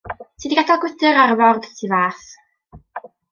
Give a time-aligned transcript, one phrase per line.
[0.43, 2.25] Ti 'di gadel gwydr ar y ford tu fas.